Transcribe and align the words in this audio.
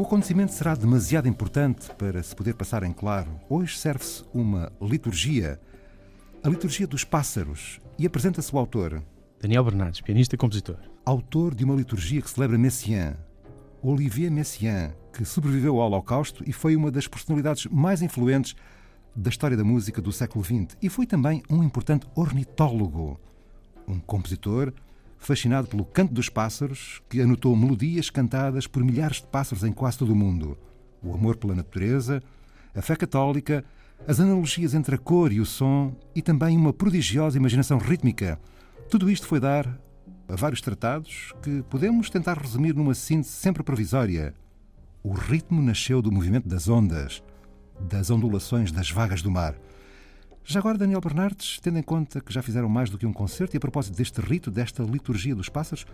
O 0.00 0.02
acontecimento 0.02 0.54
será 0.54 0.74
demasiado 0.74 1.28
importante 1.28 1.90
para 1.96 2.22
se 2.22 2.34
poder 2.34 2.54
passar 2.54 2.82
em 2.84 2.90
claro. 2.90 3.38
Hoje 3.50 3.76
serve-se 3.76 4.24
uma 4.32 4.72
liturgia, 4.80 5.60
a 6.42 6.48
liturgia 6.48 6.86
dos 6.86 7.04
pássaros, 7.04 7.78
e 7.98 8.06
apresenta-se 8.06 8.50
o 8.54 8.58
autor. 8.58 9.02
Daniel 9.38 9.62
Bernardes, 9.62 10.00
pianista 10.00 10.34
e 10.34 10.38
compositor. 10.38 10.78
Autor 11.04 11.54
de 11.54 11.66
uma 11.66 11.74
liturgia 11.74 12.22
que 12.22 12.30
celebra 12.30 12.56
Messiaen, 12.56 13.14
Olivier 13.82 14.30
Messiaen, 14.30 14.94
que 15.12 15.22
sobreviveu 15.22 15.78
ao 15.78 15.88
Holocausto 15.88 16.42
e 16.48 16.52
foi 16.54 16.74
uma 16.76 16.90
das 16.90 17.06
personalidades 17.06 17.66
mais 17.66 18.00
influentes 18.00 18.56
da 19.14 19.28
história 19.28 19.54
da 19.54 19.64
música 19.64 20.00
do 20.00 20.12
século 20.12 20.42
XX 20.42 20.78
e 20.80 20.88
foi 20.88 21.04
também 21.04 21.42
um 21.50 21.62
importante 21.62 22.06
ornitólogo, 22.14 23.20
um 23.86 24.00
compositor 24.00 24.72
fascinado 25.20 25.68
pelo 25.68 25.84
canto 25.84 26.12
dos 26.12 26.28
pássaros, 26.28 27.00
que 27.08 27.20
anotou 27.20 27.54
melodias 27.54 28.10
cantadas 28.10 28.66
por 28.66 28.82
milhares 28.82 29.18
de 29.18 29.26
pássaros 29.26 29.62
em 29.62 29.70
quase 29.70 29.98
todo 29.98 30.12
o 30.12 30.16
mundo. 30.16 30.58
O 31.02 31.14
amor 31.14 31.36
pela 31.36 31.54
natureza, 31.54 32.22
a 32.74 32.82
fé 32.82 32.96
católica, 32.96 33.64
as 34.08 34.18
analogias 34.18 34.72
entre 34.74 34.94
a 34.94 34.98
cor 34.98 35.30
e 35.30 35.38
o 35.38 35.46
som 35.46 35.94
e 36.14 36.22
também 36.22 36.56
uma 36.56 36.72
prodigiosa 36.72 37.36
imaginação 37.36 37.78
rítmica. 37.78 38.40
Tudo 38.88 39.10
isto 39.10 39.26
foi 39.26 39.38
dar 39.38 39.78
a 40.26 40.36
vários 40.36 40.62
tratados 40.62 41.32
que 41.42 41.62
podemos 41.68 42.08
tentar 42.08 42.38
resumir 42.38 42.74
numa 42.74 42.94
síntese 42.94 43.34
sempre 43.34 43.62
provisória. 43.62 44.34
O 45.02 45.12
ritmo 45.12 45.60
nasceu 45.60 46.00
do 46.00 46.10
movimento 46.10 46.48
das 46.48 46.66
ondas, 46.66 47.22
das 47.78 48.10
ondulações 48.10 48.72
das 48.72 48.90
vagas 48.90 49.20
do 49.20 49.30
mar. 49.30 49.54
Já 50.50 50.58
agora, 50.58 50.76
Daniel 50.76 51.00
Bernardes, 51.00 51.60
tendo 51.60 51.78
em 51.78 51.82
conta 51.82 52.20
que 52.20 52.32
já 52.32 52.42
fizeram 52.42 52.68
mais 52.68 52.90
do 52.90 52.98
que 52.98 53.06
um 53.06 53.12
concerto 53.12 53.54
e 53.54 53.56
a 53.56 53.60
propósito 53.60 53.96
deste 53.96 54.20
rito, 54.20 54.50
desta 54.50 54.82
liturgia 54.82 55.32
dos 55.32 55.48
pássaros, 55.48 55.86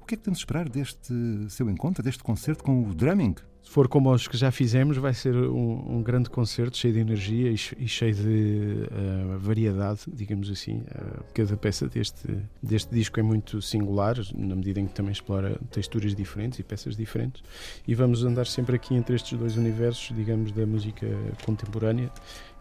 o 0.00 0.06
que 0.06 0.14
é 0.14 0.16
que 0.16 0.24
temos 0.24 0.38
de 0.38 0.42
esperar 0.42 0.70
deste 0.70 1.12
seu 1.50 1.68
encontro, 1.68 2.02
deste 2.02 2.22
concerto 2.22 2.64
com 2.64 2.82
o 2.82 2.94
drumming? 2.94 3.34
Se 3.62 3.70
for 3.70 3.88
como 3.88 4.10
os 4.10 4.26
que 4.26 4.38
já 4.38 4.50
fizemos, 4.50 4.96
vai 4.96 5.12
ser 5.12 5.36
um, 5.36 5.98
um 5.98 6.02
grande 6.02 6.30
concerto 6.30 6.78
cheio 6.78 6.94
de 6.94 7.00
energia 7.00 7.50
e, 7.50 7.54
e 7.54 7.86
cheio 7.86 8.14
de 8.14 8.88
uh, 8.90 9.38
variedade, 9.38 10.00
digamos 10.08 10.50
assim. 10.50 10.78
Uh, 10.78 11.22
cada 11.34 11.54
peça 11.58 11.86
deste, 11.86 12.38
deste 12.62 12.90
disco 12.94 13.20
é 13.20 13.22
muito 13.22 13.60
singular, 13.60 14.16
na 14.34 14.56
medida 14.56 14.80
em 14.80 14.86
que 14.86 14.94
também 14.94 15.12
explora 15.12 15.60
texturas 15.70 16.14
diferentes 16.14 16.58
e 16.58 16.62
peças 16.62 16.96
diferentes. 16.96 17.42
E 17.86 17.94
vamos 17.94 18.24
andar 18.24 18.46
sempre 18.46 18.76
aqui 18.76 18.94
entre 18.94 19.14
estes 19.14 19.38
dois 19.38 19.58
universos, 19.58 20.16
digamos, 20.16 20.52
da 20.52 20.64
música 20.64 21.06
contemporânea 21.44 22.10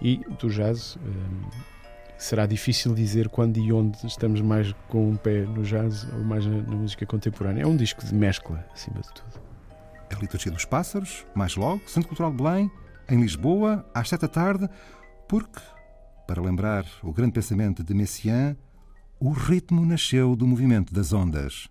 e 0.00 0.18
do 0.38 0.48
jazz. 0.48 0.96
Um, 0.96 1.74
será 2.16 2.46
difícil 2.46 2.94
dizer 2.94 3.28
quando 3.28 3.58
e 3.58 3.72
onde 3.72 4.06
estamos 4.06 4.40
mais 4.40 4.72
com 4.88 5.10
um 5.10 5.16
pé 5.16 5.42
no 5.42 5.62
jazz 5.62 6.06
ou 6.12 6.24
mais 6.24 6.46
na, 6.46 6.62
na 6.62 6.76
música 6.76 7.04
contemporânea. 7.04 7.62
É 7.62 7.66
um 7.66 7.76
disco 7.76 8.04
de 8.04 8.14
mescla, 8.14 8.64
acima 8.72 9.00
de 9.00 9.12
tudo. 9.12 9.42
A 10.14 10.20
Liturgia 10.20 10.52
dos 10.52 10.64
Pássaros, 10.64 11.26
mais 11.34 11.56
logo, 11.56 11.82
Centro 11.88 12.08
Cultural 12.08 12.30
de 12.30 12.36
Belém, 12.36 12.70
em 13.08 13.20
Lisboa, 13.20 13.84
às 13.92 14.08
sete 14.08 14.22
da 14.22 14.28
tarde, 14.28 14.68
porque, 15.28 15.60
para 16.26 16.40
lembrar 16.40 16.86
o 17.02 17.12
grande 17.12 17.32
pensamento 17.32 17.82
de 17.82 17.92
Messiaen, 17.94 18.56
o 19.18 19.30
ritmo 19.30 19.84
nasceu 19.84 20.36
do 20.36 20.46
movimento 20.46 20.94
das 20.94 21.12
ondas. 21.12 21.68